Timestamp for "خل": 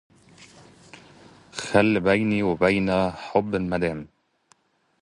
1.63-1.99